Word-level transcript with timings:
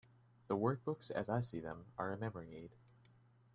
The 0.47 0.57
workbooks, 0.57 1.11
as 1.11 1.29
I 1.29 1.41
see 1.41 1.59
them, 1.59 1.85
are 1.95 2.11
a 2.11 2.17
memory 2.17 2.55
aide. 2.55 2.71